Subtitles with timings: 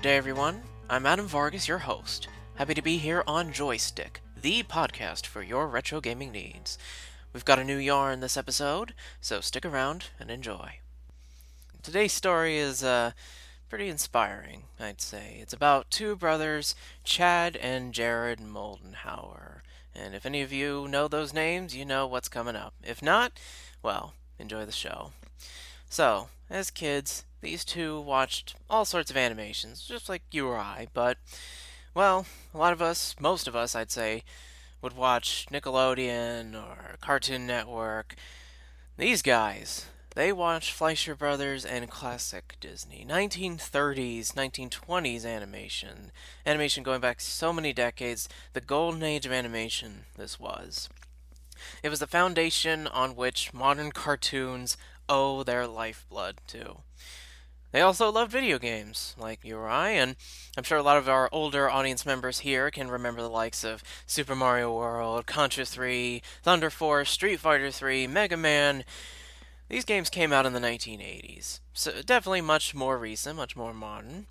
[0.00, 0.62] Good day, everyone.
[0.88, 2.26] I'm Adam Vargas, your host.
[2.54, 6.78] Happy to be here on Joystick, the podcast for your retro gaming needs.
[7.34, 10.78] We've got a new yarn this episode, so stick around and enjoy.
[11.82, 13.10] Today's story is uh,
[13.68, 15.36] pretty inspiring, I'd say.
[15.38, 16.74] It's about two brothers,
[17.04, 19.60] Chad and Jared Moldenhauer.
[19.94, 22.72] And if any of you know those names, you know what's coming up.
[22.82, 23.32] If not,
[23.82, 25.12] well, enjoy the show.
[25.90, 30.86] So, as kids, these two watched all sorts of animations, just like you or I,
[30.94, 31.18] but,
[31.94, 34.22] well, a lot of us, most of us, I'd say,
[34.80, 38.14] would watch Nickelodeon or Cartoon Network.
[38.98, 43.04] These guys, they watched Fleischer Brothers and classic Disney.
[43.06, 46.12] 1930s, 1920s animation.
[46.46, 48.28] Animation going back so many decades.
[48.52, 50.88] The golden age of animation, this was.
[51.82, 54.76] It was the foundation on which modern cartoons
[55.10, 56.76] owe their lifeblood to.
[57.72, 60.16] They also loved video games, like you or I, and
[60.56, 63.84] I'm sure a lot of our older audience members here can remember the likes of
[64.06, 68.84] Super Mario World, Contra 3, Thunder Force, Street Fighter 3, Mega Man.
[69.68, 74.26] These games came out in the 1980s, so definitely much more recent, much more modern.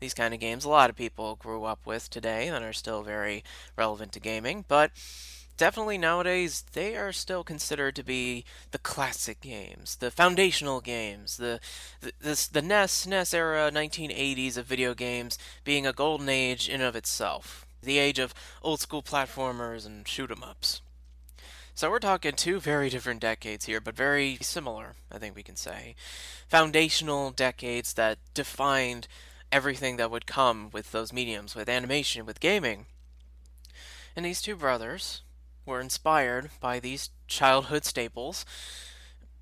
[0.00, 3.02] These kind of games a lot of people grew up with today and are still
[3.02, 3.42] very
[3.76, 4.90] relevant to gaming, but
[5.62, 11.60] definitely nowadays they are still considered to be the classic games, the foundational games, the
[12.00, 16.96] the, the, NES NES era 1980s of video games being a golden age in of
[16.96, 20.80] itself, the age of old school platformers and shoot 'em ups.
[21.76, 25.54] So we're talking two very different decades here, but very similar, I think we can
[25.54, 25.94] say.
[26.48, 29.06] Foundational decades that defined
[29.52, 32.86] everything that would come with those mediums, with animation, with gaming.
[34.16, 35.22] And these two brothers,
[35.66, 38.44] were inspired by these childhood staples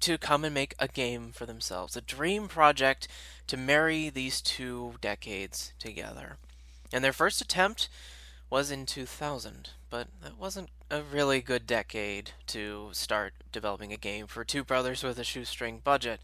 [0.00, 3.06] to come and make a game for themselves, a dream project
[3.46, 6.36] to marry these two decades together.
[6.92, 7.88] And their first attempt
[8.48, 14.26] was in 2000, but that wasn't a really good decade to start developing a game
[14.26, 16.20] for two brothers with a shoestring budget.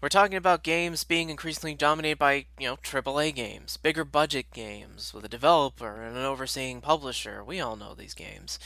[0.00, 5.14] We're talking about games being increasingly dominated by, you know, AAA games, bigger budget games
[5.14, 7.42] with a developer and an overseeing publisher.
[7.44, 8.58] We all know these games.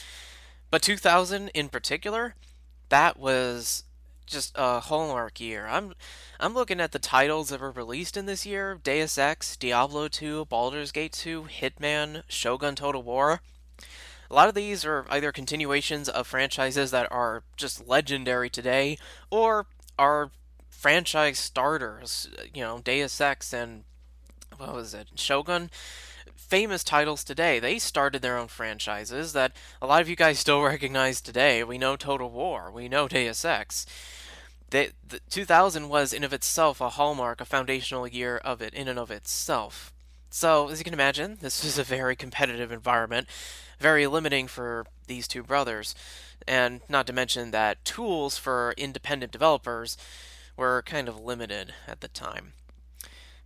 [0.70, 2.34] But 2000 in particular,
[2.88, 3.84] that was
[4.26, 5.66] just a hallmark year.
[5.66, 5.94] I'm
[6.38, 10.46] I'm looking at the titles that were released in this year: Deus Ex, Diablo 2,
[10.46, 13.40] Baldur's Gate 2, Hitman, Shogun Total War.
[14.28, 18.98] A lot of these are either continuations of franchises that are just legendary today
[19.30, 19.66] or
[19.98, 20.32] are
[20.68, 23.84] franchise starters, you know, Deus Ex and
[24.56, 25.08] what was it?
[25.14, 25.70] Shogun
[26.34, 27.58] famous titles today.
[27.58, 31.62] They started their own franchises that a lot of you guys still recognize today.
[31.64, 33.86] We know Total War, we know Deus Ex.
[34.70, 34.92] The
[35.30, 39.10] 2000 was in of itself a hallmark, a foundational year of it in and of
[39.10, 39.92] itself.
[40.28, 43.28] So, as you can imagine, this was a very competitive environment,
[43.78, 45.94] very limiting for these two brothers,
[46.46, 49.96] and not to mention that tools for independent developers
[50.56, 52.52] were kind of limited at the time.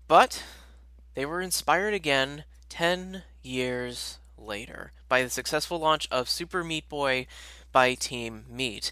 [0.08, 0.42] But
[1.14, 7.26] they were inspired again 10 years later by the successful launch of Super Meat Boy
[7.72, 8.90] by Team Meat.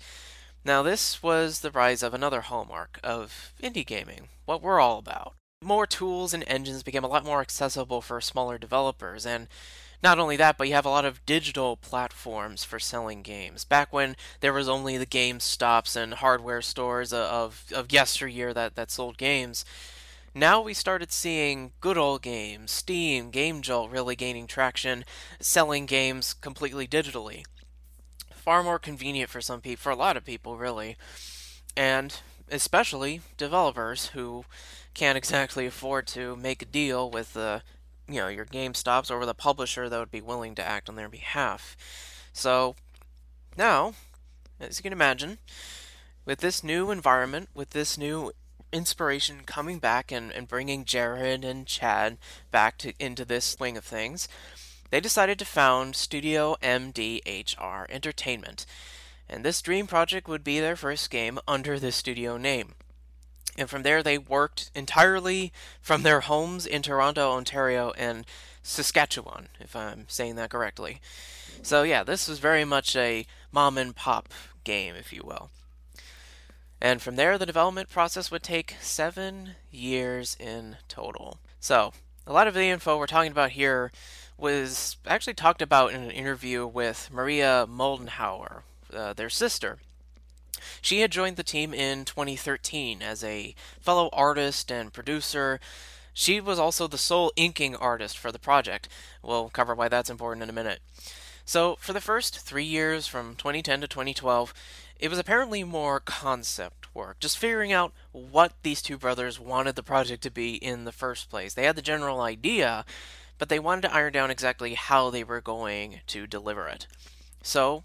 [0.64, 5.34] Now, this was the rise of another hallmark of indie gaming, what we're all about.
[5.62, 9.48] More tools and engines became a lot more accessible for smaller developers, and
[10.02, 13.64] not only that, but you have a lot of digital platforms for selling games.
[13.64, 18.90] Back when there was only the GameStops and hardware stores of, of yesteryear that, that
[18.90, 19.64] sold games,
[20.38, 25.04] now we started seeing good old games, Steam, Game Jolt really gaining traction,
[25.40, 27.44] selling games completely digitally.
[28.34, 30.96] Far more convenient for some people, for a lot of people, really.
[31.76, 34.44] And especially developers who
[34.94, 37.62] can't exactly afford to make a deal with the
[38.08, 40.96] you know your GameStops or with a publisher that would be willing to act on
[40.96, 41.76] their behalf.
[42.32, 42.74] So
[43.56, 43.94] now,
[44.60, 45.38] as you can imagine,
[46.24, 48.32] with this new environment, with this new
[48.72, 52.18] inspiration coming back and, and bringing Jared and Chad
[52.50, 54.28] back to, into this swing of things,
[54.90, 58.64] they decided to found Studio MDHR Entertainment.
[59.28, 62.74] And this dream project would be their first game under the studio name.
[63.58, 68.24] And from there, they worked entirely from their homes in Toronto, Ontario, and
[68.62, 71.00] Saskatchewan, if I'm saying that correctly.
[71.62, 74.28] So, yeah, this was very much a mom and pop
[74.62, 75.50] game, if you will.
[76.80, 81.38] And from there, the development process would take seven years in total.
[81.60, 81.92] So,
[82.26, 83.90] a lot of the info we're talking about here
[84.36, 88.62] was actually talked about in an interview with Maria Moldenhauer,
[88.94, 89.78] uh, their sister.
[90.80, 95.58] She had joined the team in 2013 as a fellow artist and producer.
[96.12, 98.88] She was also the sole inking artist for the project.
[99.22, 100.80] We'll cover why that's important in a minute.
[101.48, 104.52] So, for the first three years, from 2010 to 2012,
[105.00, 109.82] it was apparently more concept work, just figuring out what these two brothers wanted the
[109.82, 111.54] project to be in the first place.
[111.54, 112.84] They had the general idea,
[113.38, 116.86] but they wanted to iron down exactly how they were going to deliver it.
[117.42, 117.84] So,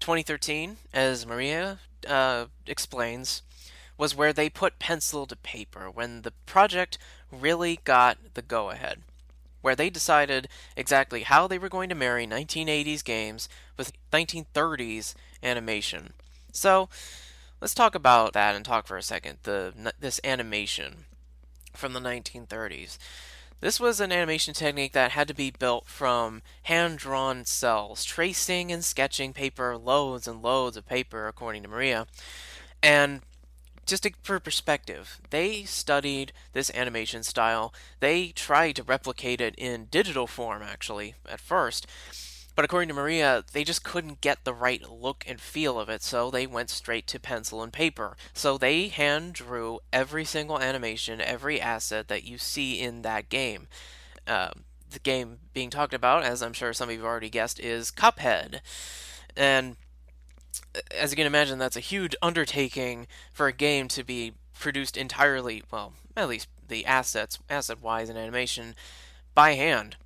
[0.00, 3.42] 2013, as Maria uh, explains,
[3.98, 6.96] was where they put pencil to paper, when the project
[7.30, 9.02] really got the go ahead,
[9.64, 10.46] where they decided
[10.76, 16.12] exactly how they were going to marry 1980s games with 1930s animation.
[16.52, 16.90] So,
[17.62, 19.38] let's talk about that and talk for a second.
[19.44, 21.06] The this animation
[21.72, 22.98] from the 1930s.
[23.60, 28.70] This was an animation technique that had to be built from hand drawn cels, tracing
[28.70, 32.06] and sketching paper, loads and loads of paper, according to Maria.
[32.82, 33.22] And
[33.86, 37.72] just for perspective, they studied this animation style.
[38.00, 41.86] They tried to replicate it in digital form, actually, at first.
[42.54, 46.02] But according to Maria, they just couldn't get the right look and feel of it,
[46.02, 48.16] so they went straight to pencil and paper.
[48.32, 53.66] So they hand drew every single animation, every asset that you see in that game.
[54.26, 54.50] Uh,
[54.88, 57.90] the game being talked about, as I'm sure some of you have already guessed, is
[57.90, 58.60] Cuphead.
[59.36, 59.76] And
[60.90, 65.62] as you can imagine, that's a huge undertaking for a game to be produced entirely,
[65.70, 68.74] well, at least the assets, asset wise, and animation,
[69.34, 69.96] by hand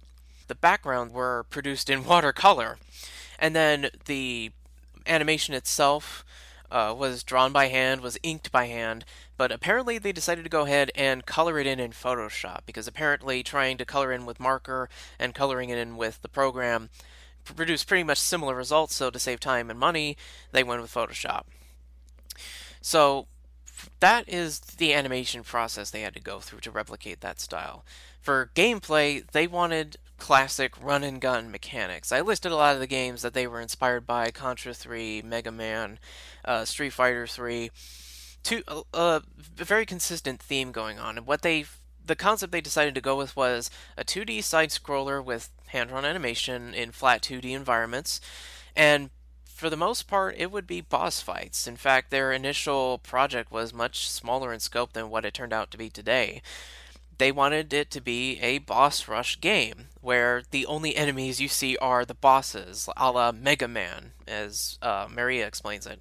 [0.48, 2.78] the background were produced in watercolor.
[3.38, 4.50] And then the
[5.06, 6.24] animation itself
[6.70, 9.04] uh, was drawn by hand, was inked by hand,
[9.36, 13.42] but apparently they decided to go ahead and color it in in Photoshop because apparently
[13.42, 16.90] trying to color in with marker and coloring it in with the program
[17.54, 20.16] produced pretty much similar results, so to save time and money,
[20.52, 21.42] they went with Photoshop.
[22.80, 23.26] So
[24.00, 27.84] that is the animation process they had to go through to replicate that style.
[28.20, 32.12] For gameplay, they wanted classic run and gun mechanics.
[32.12, 35.52] I listed a lot of the games that they were inspired by Contra 3, Mega
[35.52, 35.98] Man,
[36.44, 37.70] uh, Street Fighter 3.
[38.42, 39.20] Two, uh, uh,
[39.58, 41.18] a very consistent theme going on.
[41.18, 41.64] And what they
[42.08, 46.04] the concept they decided to go with was a 2D side scroller with hand drawn
[46.04, 48.20] animation in flat 2D environments.
[48.74, 49.10] And
[49.44, 51.66] for the most part, it would be boss fights.
[51.66, 55.70] In fact, their initial project was much smaller in scope than what it turned out
[55.70, 56.42] to be today
[57.18, 61.76] they wanted it to be a boss rush game where the only enemies you see
[61.78, 66.00] are the bosses, a la Mega Man, as uh, Maria explains it.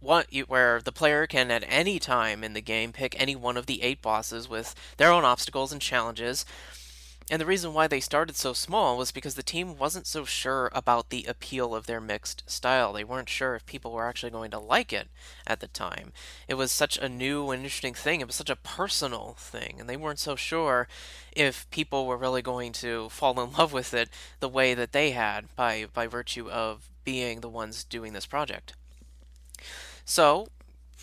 [0.00, 3.82] Where the player can at any time in the game pick any one of the
[3.82, 6.44] eight bosses with their own obstacles and challenges,
[7.28, 10.70] and the reason why they started so small was because the team wasn't so sure
[10.72, 12.92] about the appeal of their mixed style.
[12.92, 15.08] They weren't sure if people were actually going to like it
[15.44, 16.12] at the time.
[16.46, 18.20] It was such a new and interesting thing.
[18.20, 20.86] It was such a personal thing, and they weren't so sure
[21.32, 24.08] if people were really going to fall in love with it
[24.38, 28.74] the way that they had by by virtue of being the ones doing this project.
[30.06, 30.46] So,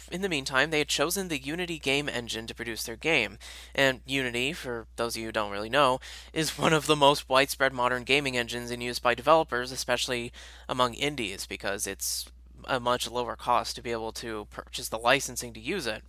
[0.10, 3.38] in the meantime, they had chosen the Unity game engine to produce their game.
[3.76, 6.00] And Unity, for those of you who don't really know,
[6.32, 10.32] is one of the most widespread modern gaming engines in use by developers, especially
[10.70, 12.26] among indies, because it's
[12.66, 16.02] a much lower cost to be able to purchase the licensing to use it.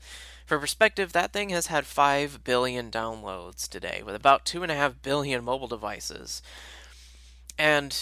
[0.46, 5.66] For perspective, that thing has had 5 billion downloads today, with about 2.5 billion mobile
[5.66, 6.42] devices.
[7.58, 7.96] And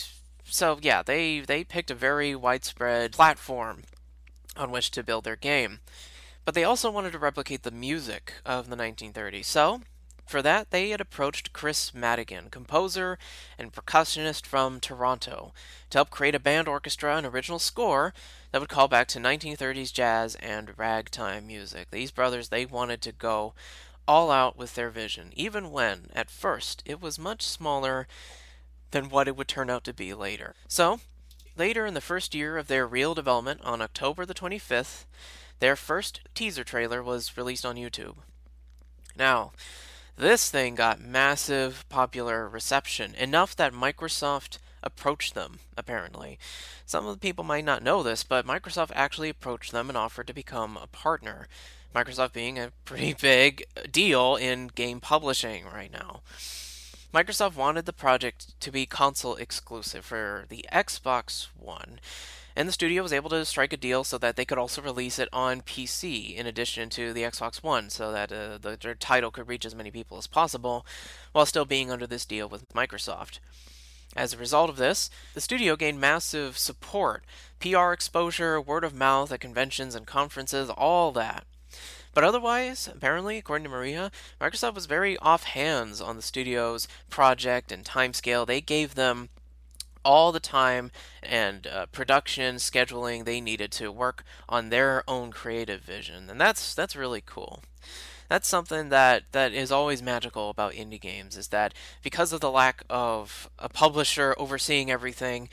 [0.44, 3.84] so, yeah, they, they picked a very widespread platform
[4.56, 5.80] on which to build their game.
[6.44, 9.82] But they also wanted to replicate the music of the 1930s, so
[10.26, 13.18] for that they had approached Chris Maddigan, composer
[13.58, 15.52] and percussionist from Toronto,
[15.90, 18.14] to help create a band orchestra and original score
[18.50, 21.90] that would call back to 1930s jazz and ragtime music.
[21.90, 23.54] These brothers, they wanted to go
[24.08, 28.06] all out with their vision, even when, at first, it was much smaller
[28.90, 30.54] than what it would turn out to be later.
[30.66, 31.00] So,
[31.56, 35.04] Later in the first year of their real development, on October the 25th,
[35.60, 38.16] their first teaser trailer was released on YouTube.
[39.16, 39.52] Now,
[40.16, 46.38] this thing got massive popular reception, enough that Microsoft approached them, apparently.
[46.86, 50.26] Some of the people might not know this, but Microsoft actually approached them and offered
[50.26, 51.48] to become a partner.
[51.94, 56.22] Microsoft being a pretty big deal in game publishing right now.
[57.12, 62.00] Microsoft wanted the project to be console exclusive for the Xbox One,
[62.56, 65.18] and the studio was able to strike a deal so that they could also release
[65.18, 69.30] it on PC in addition to the Xbox One, so that uh, the, their title
[69.30, 70.86] could reach as many people as possible,
[71.32, 73.40] while still being under this deal with Microsoft.
[74.16, 77.24] As a result of this, the studio gained massive support,
[77.60, 81.44] PR exposure, word of mouth at conventions and conferences, all that.
[82.14, 87.72] But otherwise, apparently, according to Maria, Microsoft was very off hands on the studio's project
[87.72, 88.46] and timescale.
[88.46, 89.30] They gave them
[90.04, 90.90] all the time
[91.22, 96.74] and uh, production scheduling they needed to work on their own creative vision, and that's
[96.74, 97.62] that's really cool.
[98.28, 102.50] That's something that that is always magical about indie games is that because of the
[102.50, 105.48] lack of a publisher overseeing everything,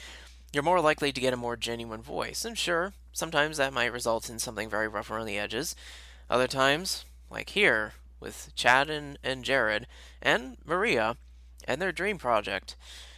[0.54, 2.44] you're more likely to get a more genuine voice.
[2.46, 5.76] And sure, sometimes that might result in something very rough around the edges.
[6.30, 9.88] Other times, like here with Chad and, and Jared
[10.22, 11.18] and Maria
[11.68, 12.76] and their dream project,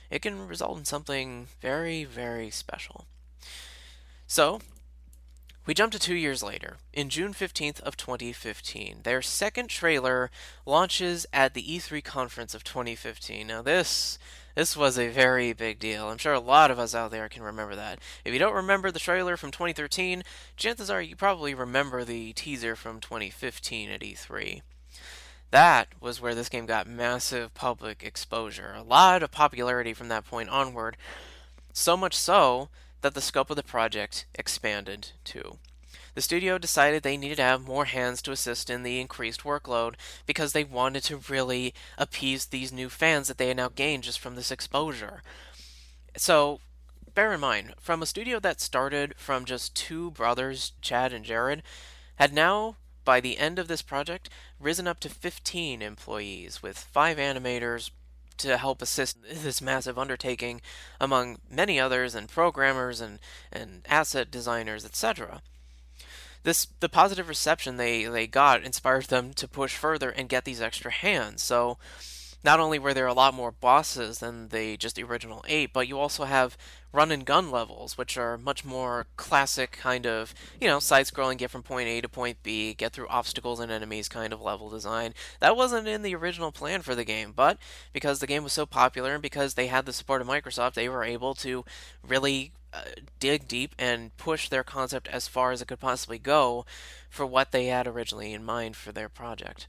[0.09, 3.05] it can result in something very, very special.
[4.27, 4.61] So,
[5.65, 9.01] we jump to two years later, in June 15th of 2015.
[9.03, 10.31] Their second trailer
[10.65, 13.47] launches at the E3 conference of 2015.
[13.47, 14.17] Now this
[14.55, 16.09] this was a very big deal.
[16.09, 17.99] I'm sure a lot of us out there can remember that.
[18.25, 20.23] If you don't remember the trailer from 2013,
[20.57, 24.61] chances are you probably remember the teaser from 2015 at E3.
[25.51, 30.25] That was where this game got massive public exposure, a lot of popularity from that
[30.25, 30.95] point onward,
[31.73, 32.69] so much so
[33.01, 35.57] that the scope of the project expanded too.
[36.13, 39.95] The studio decided they needed to have more hands to assist in the increased workload
[40.25, 44.19] because they wanted to really appease these new fans that they had now gained just
[44.19, 45.21] from this exposure.
[46.17, 46.59] So,
[47.13, 51.63] bear in mind, from a studio that started from just two brothers, Chad and Jared,
[52.15, 57.17] had now by the end of this project, risen up to 15 employees, with five
[57.17, 57.91] animators
[58.37, 60.61] to help assist this massive undertaking,
[60.99, 63.19] among many others, and programmers and,
[63.51, 65.41] and asset designers, etc.
[66.43, 70.61] This the positive reception they, they got inspired them to push further and get these
[70.61, 71.43] extra hands.
[71.43, 71.77] So
[72.43, 75.87] not only were there a lot more bosses than the just the original eight, but
[75.87, 76.57] you also have
[76.91, 81.37] run and gun levels, which are much more classic kind of, you know, side scrolling,
[81.37, 84.69] get from point A to point B, get through obstacles and enemies kind of level
[84.69, 85.13] design.
[85.39, 87.57] That wasn't in the original plan for the game, but
[87.93, 90.89] because the game was so popular and because they had the support of Microsoft, they
[90.89, 91.63] were able to
[92.05, 92.83] really uh,
[93.19, 96.65] dig deep and push their concept as far as it could possibly go
[97.09, 99.67] for what they had originally in mind for their project.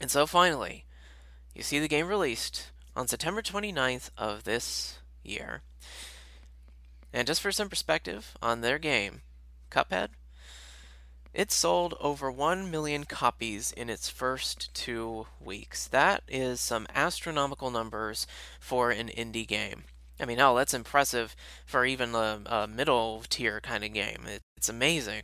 [0.00, 0.84] And so finally,
[1.54, 5.62] you see the game released on September 29th of this year.
[7.12, 9.22] And just for some perspective on their game,
[9.70, 10.10] Cuphead,
[11.34, 15.86] it sold over 1 million copies in its first two weeks.
[15.86, 18.26] That is some astronomical numbers
[18.58, 19.84] for an indie game.
[20.20, 24.24] I mean, hell, that's impressive for even a, a middle tier kind of game.
[24.26, 25.22] It, it's amazing.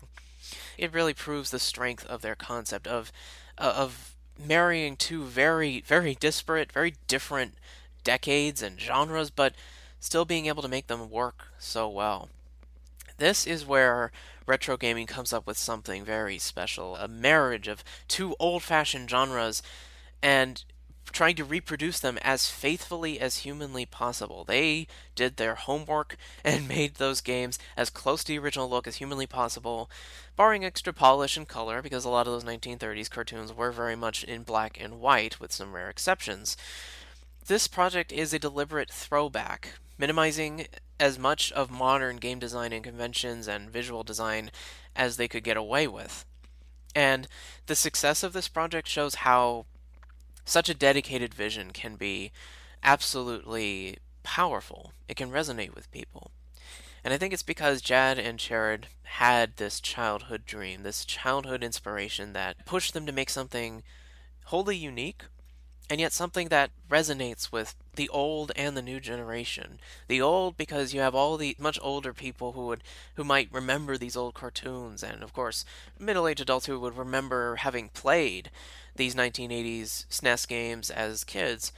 [0.78, 3.12] It really proves the strength of their concept of
[3.58, 7.54] uh, of marrying two very, very disparate, very different
[8.02, 9.54] decades and genres, but
[10.00, 12.28] still being able to make them work so well.
[13.16, 14.10] This is where
[14.46, 19.62] retro gaming comes up with something very special a marriage of two old fashioned genres
[20.22, 20.64] and
[21.12, 24.44] trying to reproduce them as faithfully as humanly possible.
[24.44, 28.96] They did their homework and made those games as close to the original look as
[28.96, 29.90] humanly possible,
[30.36, 34.24] barring extra polish and color, because a lot of those 1930s cartoons were very much
[34.24, 36.56] in black and white, with some rare exceptions.
[37.46, 40.66] This project is a deliberate throwback, minimizing
[40.98, 44.50] as much of modern game design and conventions and visual design
[44.96, 46.24] as they could get away with.
[46.94, 47.26] And
[47.66, 49.66] the success of this project shows how
[50.44, 52.32] such a dedicated vision can be
[52.82, 54.92] absolutely powerful.
[55.08, 56.30] It can resonate with people.
[57.04, 62.32] And I think it's because Chad and Jared had this childhood dream, this childhood inspiration
[62.32, 63.82] that pushed them to make something
[64.46, 65.24] wholly unique,
[65.90, 69.78] and yet something that resonates with the old and the new generation.
[70.08, 72.82] The old because you have all the much older people who would
[73.14, 75.64] who might remember these old cartoons, and of course
[75.98, 78.50] middle-aged adults who would remember having played
[78.96, 81.72] these 1980s SNES games as kids.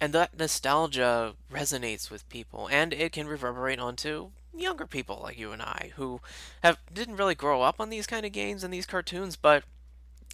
[0.00, 5.50] And that nostalgia resonates with people, and it can reverberate onto younger people like you
[5.50, 6.20] and I who
[6.62, 9.64] have didn't really grow up on these kind of games and these cartoons, but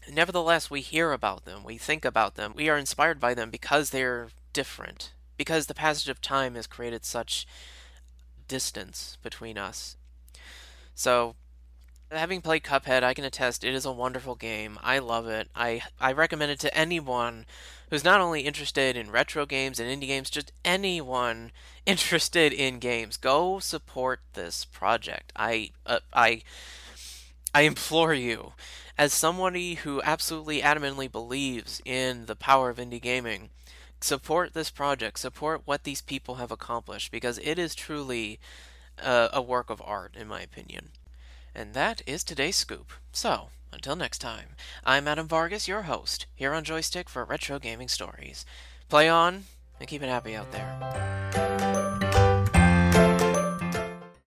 [0.09, 3.91] nevertheless we hear about them, we think about them, we are inspired by them because
[3.91, 5.13] they're different.
[5.37, 7.47] Because the passage of time has created such
[8.47, 9.97] distance between us.
[10.95, 11.35] So
[12.13, 14.81] Having played Cuphead, I can attest it is a wonderful game.
[14.83, 15.49] I love it.
[15.55, 17.47] I I recommend it to anyone
[17.89, 21.53] who's not only interested in retro games and indie games, just anyone
[21.87, 23.17] interested in games.
[23.17, 25.33] Go support this project.
[25.37, 26.43] I uh, I
[27.55, 28.53] I implore you,
[28.97, 33.51] as somebody who absolutely adamantly believes in the power of indie gaming,
[34.01, 35.19] support this project.
[35.19, 38.39] Support what these people have accomplished because it is truly
[38.99, 40.91] a, work of art, in my opinion.
[41.55, 42.93] And that is today's scoop.
[43.13, 44.51] So, until next time,
[44.85, 48.45] I'm Adam Vargas, your host, here on Joystick for Retro Gaming Stories.
[48.89, 49.45] Play on
[49.81, 51.90] and keep it happy out there.